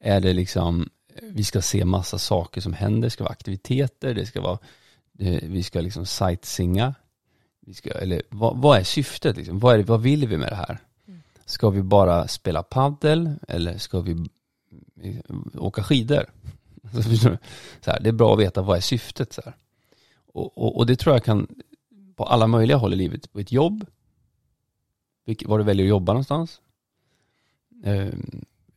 [0.00, 0.88] Är det liksom,
[1.22, 4.58] vi ska se massa saker som händer, det ska vara aktiviteter, det ska vara,
[5.18, 6.94] eh, vi ska liksom sightsinga.
[7.60, 9.58] Vi ska, eller vad, vad är syftet liksom?
[9.58, 10.78] Vad, är vad vill vi med det här?
[11.06, 11.20] Mm.
[11.44, 14.28] Ska vi bara spela paddel eller ska vi
[15.02, 16.30] eh, åka skidor?
[17.80, 19.32] Så här, det är bra att veta vad är syftet.
[19.32, 19.54] Så här.
[20.32, 21.46] Och, och, och det tror jag kan,
[22.16, 23.86] på alla möjliga håll i livet, på ett jobb,
[25.44, 26.60] var du väljer att jobba någonstans,
[27.84, 28.08] eh,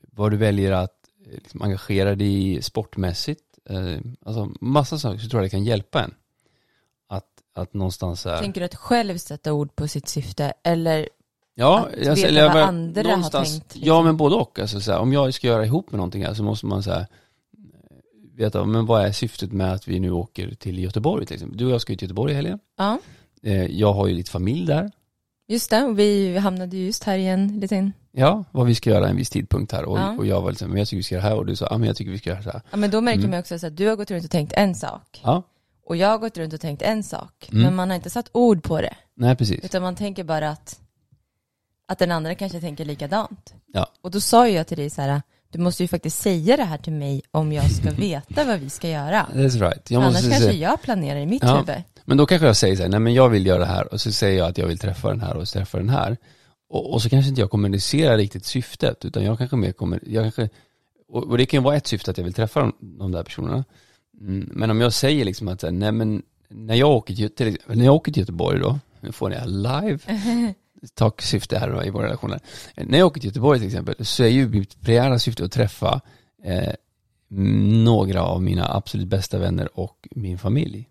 [0.02, 1.03] vad du väljer att
[1.38, 6.04] liksom, engagera dig i sportmässigt, eh, alltså massa saker så tror jag det kan hjälpa
[6.04, 6.14] en.
[7.10, 11.10] Att, att någonstans här, Tänker du att själv sätta ord på sitt syfte eller
[11.56, 14.06] Ja, Att jag- veta eller vad andra har tänkt, Ja, liksom.
[14.06, 14.60] men både och.
[14.60, 16.92] Alltså, så här, om jag ska göra ihop med någonting här så måste man så
[16.92, 17.06] här,
[18.36, 21.58] veta, men vad är syftet med att vi nu åker till Göteborg till exempel?
[21.58, 22.60] Du och jag ska ju till Göteborg i helgen.
[22.78, 23.00] Ja,
[23.46, 24.92] Eh, Jag har ju lite familj där.
[25.48, 25.84] Just det.
[25.84, 27.94] Och vi hamnade ju just här i en liten...
[28.12, 29.86] Ja, vad vi ska göra en viss tidpunkt här.
[29.86, 30.16] Och, Ja.
[30.18, 31.68] och jag var liksom, men jag tycker vi ska göra det här och du sa,
[31.72, 32.62] ja men jag tycker vi ska göra så här.
[32.72, 33.32] Ja, men då märker Mm.
[33.32, 35.22] man också så att du har gått runt och tänkt en sak.
[35.24, 35.44] Ja,
[35.86, 37.50] Och jag har gått runt och tänkt en sak.
[37.52, 37.64] Mm.
[37.64, 38.94] Men man har inte satt ord på det.
[39.16, 39.66] nej precis.
[39.66, 40.80] Utan man tänker bara att,
[41.88, 43.54] att den andra kanske tänker likadant.
[43.74, 43.88] Ja.
[44.02, 46.78] Och då sa jag till dig så här, du måste ju faktiskt säga det här
[46.78, 49.28] till mig om jag ska veta vad vi ska göra.
[49.34, 49.92] That's right.
[49.92, 51.56] Jag Annars kanske jag planerar i mitt Ja.
[51.58, 51.84] huvud.
[52.06, 54.02] Men då kanske jag säger så här, nej men jag vill göra det här och
[54.02, 56.18] så säger jag att jag vill träffa den här och träffa den här.
[56.70, 60.24] Och, och så kanske inte jag kommunicerar riktigt syftet, utan jag kanske mer kommer, jag
[60.24, 60.50] kanske,
[61.08, 63.24] och, och det kan ju vara ett syfte att jag vill träffa de, de där
[63.24, 63.64] personerna.
[64.22, 67.96] Mm, men om jag säger liksom att, nej men, när jag åker till, när jag
[67.96, 70.00] åker till Göteborg då, nu får ni live,
[70.94, 72.40] tak syfte här då i våra relationer.
[72.76, 76.02] När jag åker till Göteborg till exempel, så är ju mitt primära syfte att träffa
[76.44, 76.74] eh,
[77.84, 80.90] några av mina absolut bästa vänner och min familj.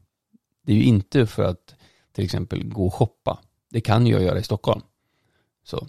[0.63, 1.75] Det är ju inte för att
[2.13, 3.39] till exempel gå och shoppa.
[3.71, 4.81] Det kan jag göra i Stockholm.
[5.65, 5.87] Så.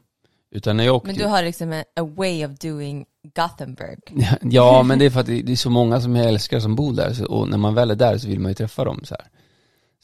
[0.52, 3.06] Utan när jag åker Men du har liksom a, a way of doing
[3.36, 4.00] Gothenburg.
[4.42, 6.94] Ja, men det är för att det är så många som jag älskar som bor
[6.94, 7.14] där.
[7.14, 9.02] Så, och när man väl är där så vill man ju träffa dem.
[9.04, 9.28] Så, här.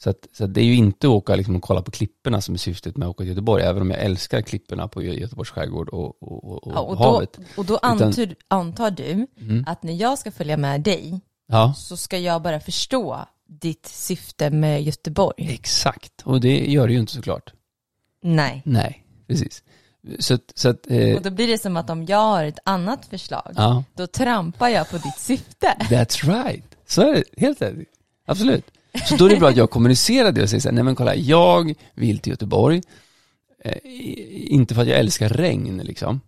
[0.02, 2.40] så, att, så att det är ju inte att åka liksom, och kolla på klipporna
[2.40, 3.62] som är syftet med att åka till Göteborg.
[3.64, 6.96] Även om jag älskar klipporna på Gö- Göteborgs skärgård och, och, och, och, Ja, och,
[6.96, 7.38] då, havet.
[7.56, 9.64] och då antar, antar du Mm.
[9.66, 13.18] att när jag ska följa med dig Ja, så ska jag bara förstå
[13.60, 15.52] ditt syfte med Göteborg.
[15.54, 16.22] exakt.
[16.24, 17.52] Och det gör det ju inte såklart.
[18.22, 18.62] Nej.
[18.64, 19.62] Nej, precis.
[20.18, 23.06] Så, så att, eh, Och då blir det som att om jag har ett annat
[23.06, 25.76] förslag, ja, då trampar jag på ditt syfte.
[25.80, 26.64] that's right.
[26.86, 27.74] Så är det, helt rätt.
[28.26, 28.64] Absolut.
[29.08, 30.94] Så då är det bra att jag kommunicerar det och säger så här, nej men
[30.94, 32.82] kolla, jag vill till Göteborg,
[33.64, 33.76] eh,
[34.52, 36.20] inte för att jag älskar regn liksom,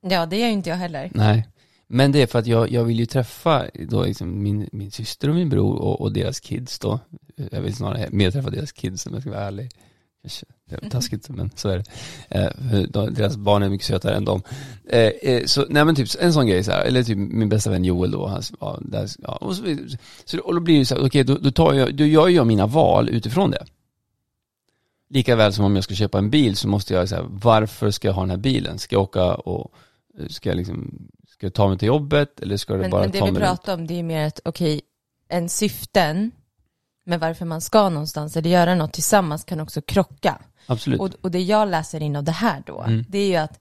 [0.00, 1.10] Ja, det gör ju inte jag heller.
[1.14, 1.48] nej.
[1.86, 5.28] Men det är för att jag, jag vill ju träffa då liksom min, min syster
[5.28, 7.00] och min bror och, och deras kids då.
[7.50, 9.70] Jag vill snarare mer träffa deras kids om jag ska vara ärlig.
[10.68, 11.84] Det är taskigt men så är det.
[12.28, 14.42] Eh, deras barn är mycket sötare än dem.
[14.88, 17.70] Eh, eh, så, nej men typ en sån grej så här, eller typ min bästa
[17.70, 19.76] vän Joel då, hans, ja, där, ja, och, så,
[20.24, 22.46] så, och då blir det så här, okej då, då tar jag, då gör jag
[22.46, 23.64] mina val utifrån det.
[25.10, 28.08] Lika väl som om jag ska köpa en bil så måste jag säga, varför ska
[28.08, 28.78] jag ha den här bilen?
[28.78, 29.74] Ska jag åka och,
[30.28, 31.08] ska jag liksom,
[31.44, 33.32] ska jag ta mig till jobbet eller ska det Men, bara men det ta vi
[33.32, 34.80] mig pratar om det är mer att, okej,
[35.28, 36.30] en syften
[37.06, 40.38] med varför man ska någonstans eller göra något tillsammans kan också krocka.
[40.66, 41.00] Absolut.
[41.00, 43.04] Och, och det jag läser in av det här då, Mm.
[43.08, 43.60] det är ju att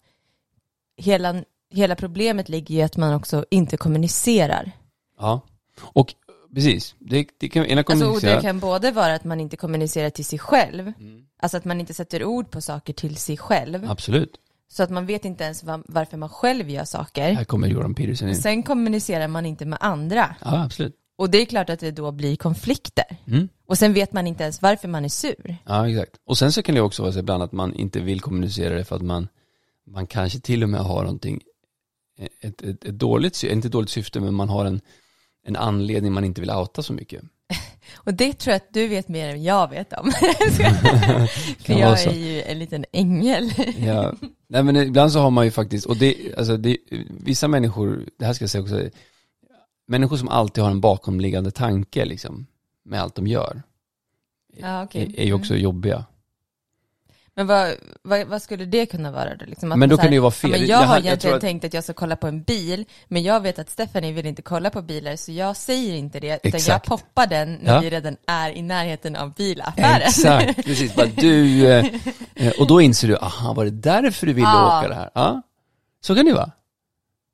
[0.98, 4.72] hela, hela problemet ligger i att man också inte kommunicerar.
[5.20, 5.42] ja.
[5.82, 6.14] Och
[6.56, 8.36] precis, det, det kan ena Alltså, och kommunicera.
[8.36, 11.26] det kan både vara att man inte kommunicerar till sig själv, Mm.
[11.42, 14.38] alltså att man inte sätter ord på saker till sig själv, Absolut.
[14.74, 17.34] Så att man vet inte ens va- varför man själv gör saker.
[17.34, 18.36] Här kommer Jordan Peterson in.
[18.36, 20.36] Sen kommunicerar man inte med andra.
[20.42, 20.96] Ja, absolut.
[21.16, 23.18] Och det är klart att det då blir konflikter.
[23.28, 23.50] Mm.
[23.68, 25.58] Och sen vet man inte ens varför man är sur.
[25.66, 26.12] Ja, exakt.
[26.26, 28.86] Och sen så kan det också vara så ibland att man inte vill kommunicera det
[28.86, 29.28] för att man,
[29.88, 31.42] man kanske till och med har någonting,
[32.42, 34.82] ett, ett, ett dåligt, inte dåligt syfte, men man har en,
[35.46, 37.24] en anledning man inte vill outa så mycket.
[37.96, 40.12] Och det tror jag att du vet mer än jag vet om.
[41.60, 42.10] För jag så.
[42.10, 43.52] är ju en liten ängel.
[43.78, 44.14] Ja,
[44.48, 46.78] nej men ibland så har man ju faktiskt, och det, alltså det,
[47.10, 48.90] vissa människor, det här ska jag säga också,
[49.88, 52.48] människor som alltid har en bakomliggande tanke liksom,
[52.86, 53.62] med allt de gör,
[54.58, 55.14] Ja, okej.
[55.18, 56.06] är, ju också jobbiga.
[57.36, 59.46] Men vad, vad, vad skulle det kunna vara då?
[59.46, 60.52] Liksom Men då kan det ju vara Ja, fel.
[60.52, 62.28] men Det jag här- har jag egentligen tror att- tänkt att jag ska kolla på
[62.28, 65.94] en bil, men jag vet att Stephanie vill inte kolla på bilar, så jag säger
[65.96, 66.68] inte det, utan Exakt.
[66.90, 67.80] jag poppar den när Ja.
[67.80, 70.02] vi redan är i närheten av bilaffären.
[70.02, 70.96] Exakt, precis.
[70.96, 71.86] Bara du, eh,
[72.36, 74.80] eh, och då inser du, aha, var det därför du ville Ja.
[74.80, 75.10] åka det här?
[75.14, 75.42] Ja,
[76.02, 76.52] så kan det ju vara.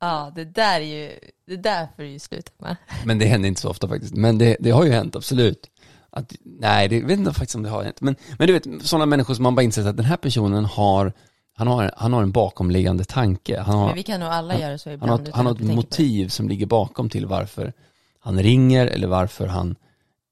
[0.00, 1.10] Ja, det där är ju,
[1.46, 2.76] det där får du ju sluta med.
[3.04, 4.14] Men det händer inte så ofta faktiskt.
[4.14, 5.66] Men det, det har ju hänt, absolut.
[6.12, 8.00] Att, nej, det jag vet inte faktiskt om det har hänt.
[8.00, 11.12] Men, men du vet, sådana människor som man bara insett att den här personen har,
[11.54, 13.60] han har, han har en bakomliggande tanke.
[13.60, 15.10] Han har, Men vi kan nog alla göra så han ibland.
[15.10, 17.72] har, ett- utan han har ett motiv som ligger bakom till varför
[18.18, 19.76] han ringer eller varför han,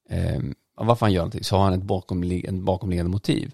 [0.09, 0.39] eh,
[0.75, 1.43] varför han gör någonting.
[1.43, 3.51] Så har han ett bakomlig, en bakomliggande motiv.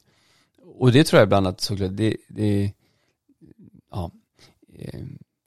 [0.78, 2.72] Och det tror jag ibland att såklart, det, det
[3.92, 4.12] ja,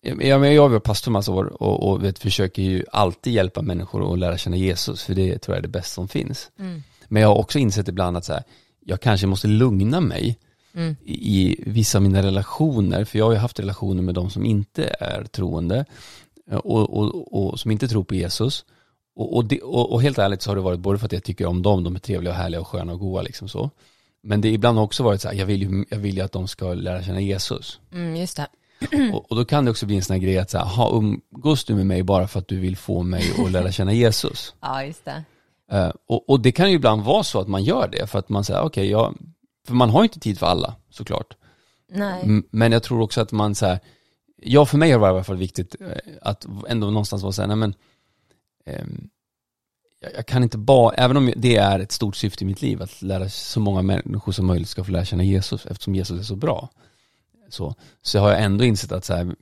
[0.08, 4.12] jag, jag, jag var pastor massa år och, och vet, försöker ju alltid hjälpa människor
[4.12, 6.50] att lära känna Jesus, för det tror jag är det bästa som finns.
[6.58, 6.82] Mm.
[7.08, 8.42] Men jag har också insett ibland att så här,
[8.84, 10.38] jag kanske måste lugna mig
[10.74, 10.96] Mm.
[11.04, 14.96] i, vissa av mina relationer, för jag har ju haft relationer med de som inte
[15.00, 15.84] är troende
[16.50, 18.64] och, och, och som inte tror på Jesus.
[19.16, 21.62] Och, det, och helt ärligt så har det varit både för att jag tycker om
[21.62, 23.70] dem, de är trevliga och härliga och sköna och goa liksom så.
[24.22, 26.32] Men det ibland har också varit så här, jag vill ju, jag vill ju att
[26.32, 27.80] de ska lära känna Jesus.
[27.92, 28.46] Mm, just det.
[29.12, 30.90] Och, och då kan det också bli en sån här grej att så här, ha,
[30.96, 34.54] umgås du med mig bara för att du vill få mig att lära känna Jesus?
[34.60, 35.24] Ja, just det.
[35.70, 38.28] Eh, och, och det kan ju ibland vara så att man gör det för att
[38.28, 39.16] man säger, okej, jag,
[39.66, 41.36] för man har ju inte tid för alla såklart.
[41.92, 42.42] Nej.
[42.50, 43.78] Men jag tror också att man så här,
[44.42, 45.88] ja för mig har det varit i alla fall viktigt eh,
[46.22, 47.74] att ändå någonstans vara så här, nej men,
[50.00, 52.82] jag, jag kan inte bara, även om det är ett stort syfte i mitt liv,
[52.82, 56.24] att lära så många människor som möjligt ska få lära känna Jesus, eftersom Jesus är
[56.24, 56.68] så bra,
[57.48, 59.36] så, så har jag ändå insett att så här,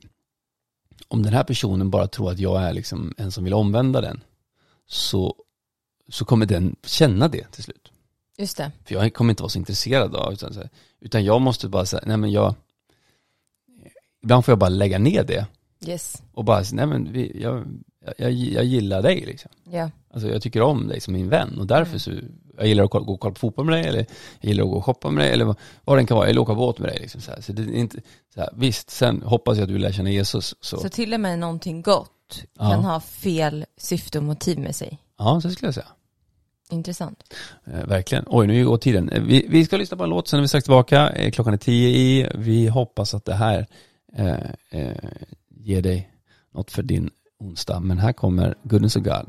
[1.07, 4.23] om den här personen bara tror att jag är liksom en som vill omvända den,
[4.87, 5.35] så,
[6.09, 7.91] så kommer den känna det till slut.
[8.37, 8.71] Just det.
[8.85, 11.85] För jag kommer inte vara så intresserad av utan, så här, utan jag måste bara
[11.85, 12.55] säga, nej men jag
[14.23, 15.47] Ibland får jag bara lägga ner det
[15.85, 16.21] Yes.
[16.33, 17.65] och bara, nej men vi, jag,
[18.17, 19.91] jag, jag gillar dig liksom Ja.
[20.13, 22.11] Alltså jag tycker om dig som min vän och därför så
[22.57, 24.05] Jag gillar att gå och kolla på fotboll med dig eller
[24.39, 26.41] Jag gillar att gå och shoppa med dig eller vad, vad det kan vara, eller
[26.41, 27.97] åka båt med dig liksom så, så det är inte
[28.33, 31.19] så här, Visst, sen hoppas jag att du lär känna Jesus så, Så till och
[31.19, 32.11] med någonting gott
[32.59, 32.71] Ja.
[32.71, 34.99] kan ha fel syfte och motiv med sig.
[35.17, 35.87] Ja, så skulle jag säga
[36.69, 37.23] Intressant.
[37.65, 38.23] Eh, verkligen.
[38.27, 39.09] Oj, nu går tiden.
[39.09, 41.09] Eh, Vi, vi ska lyssna på en låt, sen är vi strax tillbaka.
[41.09, 42.27] Eh, klockan är tio i.
[42.35, 43.67] Vi hoppas att det här
[44.13, 44.35] eh,
[44.69, 44.97] eh,
[45.49, 46.11] ger dig
[46.53, 47.79] något för din onsdag.
[47.79, 49.25] Men här kommer Goodness of God.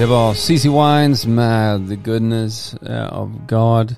[0.00, 3.94] Det var CC Wines med The Goodness eh, of God.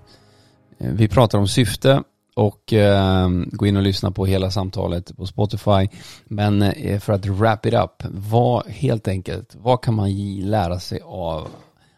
[0.78, 2.02] Eh, vi pratar om syfte
[2.36, 5.88] och eh, gå in och lyssna på hela samtalet på Spotify.
[6.24, 11.00] Men eh, för att wrap it up, vad helt enkelt, vad kan man lära sig
[11.04, 11.48] av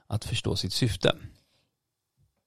[0.08, 1.12] att förstå sitt syfte?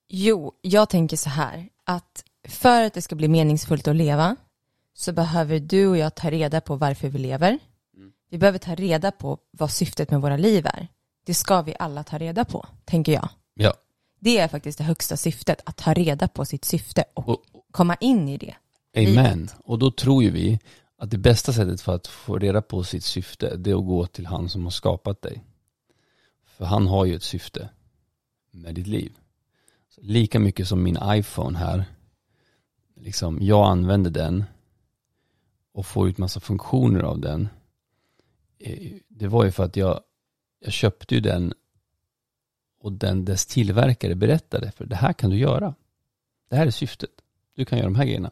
[0.10, 4.36] Jo, jag tänker så här att för att det ska bli meningsfullt att leva
[4.94, 7.60] så behöver du och jag ta reda på varför vi lever.
[8.30, 10.88] Vi behöver ta reda på vad syftet med våra liv är.
[11.26, 13.30] Det ska vi alla ta reda på, tänker jag.
[13.54, 13.74] Ja.
[14.20, 17.96] Det är faktiskt det högsta syftet, att ta reda på sitt syfte och Och, komma
[17.96, 18.56] in i det.
[18.98, 19.50] amen.
[19.64, 20.60] Och då tror ju vi
[20.98, 24.06] att det bästa sättet för att få reda på sitt syfte, det är att gå
[24.06, 25.44] till han som har skapat dig.
[26.46, 27.70] För han har ju ett syfte
[28.52, 29.18] med ditt liv.
[30.02, 31.86] Lika mycket som min iPhone här,
[32.96, 34.44] liksom jag använder den
[35.72, 37.48] och får ut massa funktioner av den.
[38.60, 40.02] Eh, det var ju för att jag,
[40.60, 41.54] jag köpte ju den
[42.80, 45.76] och den dess tillverkare berättade för det här kan du göra.
[46.50, 47.10] Det här är syftet.
[47.56, 48.32] Du kan göra de här grejerna.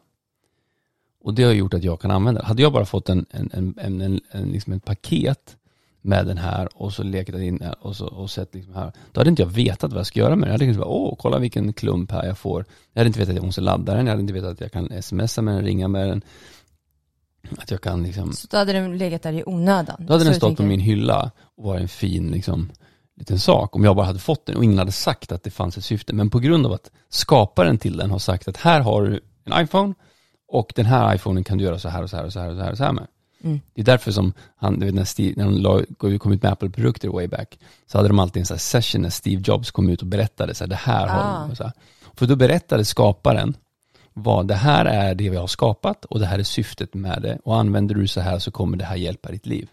[1.20, 2.46] Och det har gjort att jag kan använda det.
[2.46, 5.56] Hade jag bara fått en, en, en, en, en, en, liksom en paket
[6.06, 8.92] med den här och så lekat in och, så, och sett liksom här.
[9.12, 10.48] Då hade inte jag vetat vad jag ska göra med den.
[10.48, 12.64] Jag hade liksom bara, åh, kolla vilken klump här jag får.
[12.92, 14.06] Jag hade inte vetat att jag måste ladda den.
[14.06, 16.22] Jag hade inte vetat att jag kan smsa med den, ringa med den.
[17.58, 19.96] Att jag kan liksom Så då hade den legat där i onödan.
[19.98, 22.72] då hade den stått på min hylla och var en fin liksom,
[23.16, 25.78] liten sak om jag bara hade fått den och ingen hade sagt att det fanns
[25.78, 26.12] ett syfte.
[26.14, 29.62] Men på grund av att skaparen till den har sagt att här har du en
[29.62, 29.94] iPhone
[30.48, 32.50] och den här iPhonen kan du göra så här och så här och så här
[32.50, 33.06] och så här, och så här med.
[33.44, 33.60] Mm.
[33.74, 35.82] Det är därför som han, du vet när, Steve, när de la,
[36.18, 39.42] kom ut med Apple-produkter way back så hade de alltid en sån session när Steve
[39.46, 41.54] Jobs kom ut och berättade så här, det här har Ah.
[41.54, 41.72] Så här.
[42.14, 43.56] För då berättade skaparen
[44.12, 47.38] vad det här är det vi har skapat och det här är syftet med det
[47.44, 49.68] och använder du så här så kommer det här hjälpa ditt liv.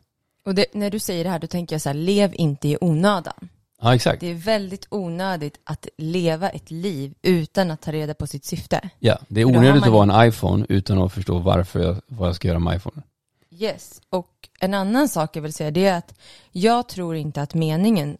[0.45, 2.77] Och det, när du säger det här då tänker jag så här, lev inte i
[2.81, 3.49] onödan.
[3.81, 4.19] Ja exakt.
[4.19, 8.89] Det är väldigt onödigt att leva ett liv utan att ta reda på sitt syfte.
[8.99, 11.95] Ja, det är har onödigt man- att vara en iPhone utan att förstå varför jag,
[12.07, 13.01] vad jag ska göra med iPhone.
[13.59, 16.15] Yes, och en annan sak jag vill säga det är att
[16.51, 18.17] jag tror inte att meningen,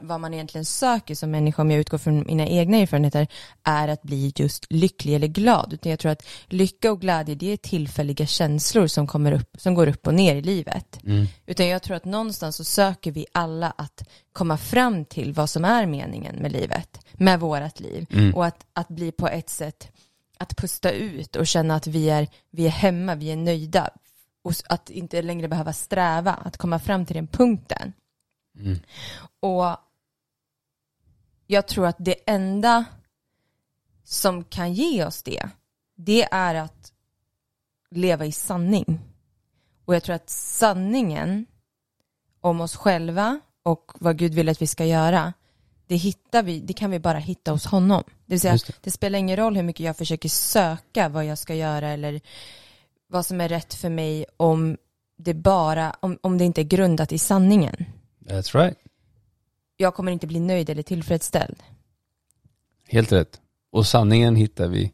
[0.00, 3.26] vad, man egentligen söker som människa, om jag utgår från mina egna erfarenheter,
[3.62, 5.72] är att bli just lycklig eller glad.
[5.72, 9.74] Utan jag tror att lycka och glädje, det är tillfälliga känslor som, kommer upp, som
[9.74, 10.98] går upp och ner i livet.
[11.46, 15.64] Utan jag tror att någonstans så söker vi alla att komma fram till vad som
[15.64, 18.06] är meningen med livet, med vårat liv.
[18.34, 19.88] Och att, att bli på ett sätt,
[20.38, 23.90] att pusta ut och känna att vi är, vi är hemma, vi är nöjda.
[24.46, 27.92] Och att inte längre behöva sträva, att komma fram till den punkten.
[29.40, 29.76] Och
[31.46, 32.84] jag tror att det enda
[34.04, 35.48] som kan ge oss det,
[35.96, 36.92] det är att
[37.90, 39.00] leva i sanning.
[39.84, 41.46] Och jag tror att sanningen
[42.40, 45.32] om oss själva och vad Gud vill att vi ska göra,
[45.86, 48.02] det hittar vi, det kan vi bara hitta hos honom.
[48.06, 48.76] Det vill säga, det.
[48.82, 48.90] det.
[48.90, 52.20] spelar ingen roll hur mycket jag försöker söka vad jag ska göra eller
[53.06, 54.76] vad som är rätt för mig om
[55.16, 57.84] det bara, om, om det inte är grundat i sanningen.
[58.20, 58.78] That's right.
[59.76, 61.62] Jag kommer inte bli nöjd eller tillfredsställd.
[62.88, 63.40] Helt rätt.
[63.70, 64.92] Och sanningen hittar vi,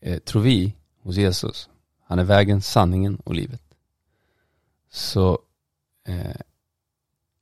[0.00, 1.68] eh, tror vi, hos Jesus.
[2.04, 3.62] Han är vägen, sanningen och livet.
[4.90, 5.38] Så
[6.08, 6.36] eh,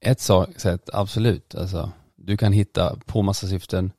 [0.01, 3.93] ett sak- sätt, absolut, alltså du kan hitta på massa syften.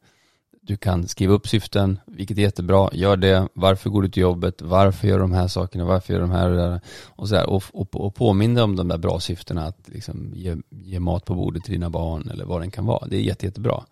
[0.62, 2.89] Du kan skriva upp syften, vilket är jättebra.
[2.93, 3.47] Gör det.
[3.53, 4.62] Varför går du till jobbet?
[4.62, 5.86] Varför gör du de här sakerna?
[5.86, 6.82] Varför gör du de här och det där?
[7.07, 9.66] Och, så här, och, och, och påminn dig om de där bra syftena.
[9.66, 13.07] Att liksom ge, ge mat på bordet till dina barn eller vad det kan vara.
[13.07, 13.84] Det är jätte, jättebra.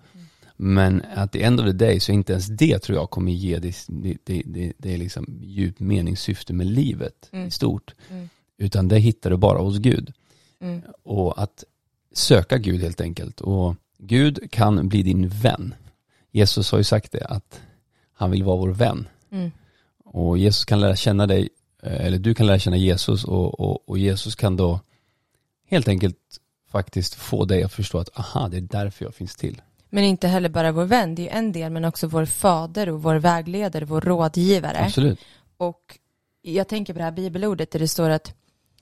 [0.59, 3.59] Men att the end of the day så inte ens det tror jag kommer ge
[3.59, 7.47] det, det, det, det, det är liksom djupt meningssyfte med livet Mm.
[7.47, 7.95] i stort.
[8.09, 8.29] Mm.
[8.57, 10.13] Utan det hittar du bara hos Gud.
[10.59, 10.81] Mm.
[11.03, 11.63] Och att
[12.13, 13.41] söka Gud helt enkelt.
[13.41, 15.73] Och Gud kan bli din vän.
[16.31, 17.61] Jesus har ju sagt det, att
[18.13, 19.07] han vill vara vår vän.
[19.31, 19.51] Mm.
[20.05, 21.49] Och Jesus kan lära känna dig,
[21.83, 24.79] eh, eller du kan lära känna Jesus och, och, och Jesus kan då
[25.69, 26.17] helt enkelt
[26.71, 29.61] faktiskt få dig att förstå att aha, det är därför jag finns till.
[29.89, 32.89] Men inte heller bara vår vän, det är ju en del, men också vår fader
[32.89, 34.85] och vår vägledare, vår rådgivare.
[34.85, 35.19] Absolut.
[35.57, 35.99] Och
[36.41, 38.33] jag tänker på det här bibelordet där det står att,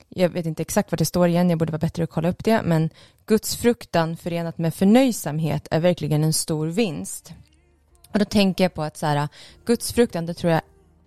[0.09, 2.43] jag vet inte exakt vad det står igen, jag borde vara bättre att kolla upp
[2.43, 2.89] det, men
[3.25, 7.33] Guds fruktan förenat med förnöjsamhet är verkligen en stor vinst.
[8.13, 9.27] Och då tänker jag på att så här,
[9.65, 10.61] Guds fruktan, det tror jag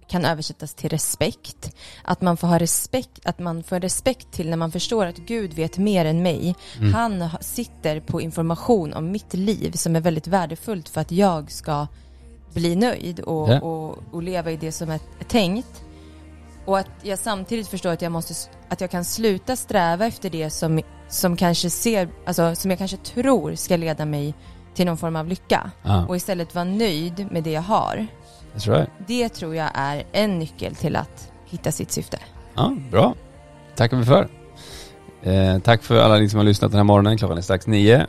[0.09, 1.77] kan översättas till respekt.
[2.05, 5.55] Att man får ha respekt, att man får respekt till när man förstår att Gud
[5.55, 6.55] vet mer än mig.
[6.79, 6.95] Mm.
[6.95, 11.51] Han ha- sitter på information om mitt liv som är väldigt värdefullt för att jag
[11.51, 11.87] ska
[12.55, 13.61] bli nöjd och, Ja.
[13.61, 15.85] och, och leva i det som är tänkt.
[16.69, 18.35] Och att jag samtidigt förstår att jag måste,
[18.69, 22.97] att jag kan sluta sträva efter det som, som kanske ser, alltså som jag kanske
[22.97, 24.35] tror ska leda mig
[24.75, 25.71] till någon form av lycka.
[25.83, 28.07] Ja, Och istället vara nöjd med det jag har.
[28.55, 28.89] that's right.
[29.07, 32.19] Det tror jag är en nyckel till att hitta sitt syfte.
[32.55, 33.15] Ja, bra.
[33.77, 34.29] Tackar vi för.
[35.23, 37.19] Eh, tack för alla ni som har lyssnat den här morgonen.
[37.19, 38.07] Klockan är strax nio.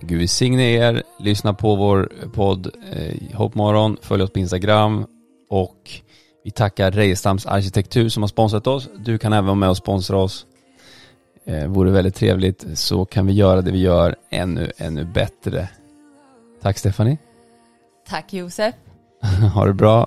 [0.00, 1.02] Gud välsigne er.
[1.18, 3.96] Lyssna på vår podd eh, Hoppmorgon.
[4.02, 5.06] Följ oss på Instagram.
[5.50, 5.90] Och
[6.48, 8.88] vi tackar Rejestams Arkitektur som har sponsrat oss.
[8.96, 10.46] Du kan även vara med och sponsra oss.
[11.44, 15.68] Eh, vore väldigt trevligt så kan vi göra det vi gör ännu, ännu bättre.
[16.62, 17.18] Tack Stephanie.
[18.08, 18.74] Tack Josef.
[19.54, 20.06] ha det bra.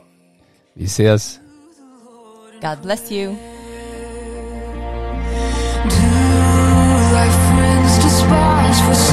[0.74, 1.40] Vi ses.
[2.62, 3.36] God bless you.
[5.84, 5.98] Do
[7.14, 9.11] like friends despise for